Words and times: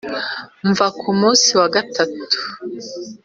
mva 0.69 0.87
Ku 0.99 1.09
munsi 1.19 1.49
wa 1.59 1.67
gatatu 1.75 2.35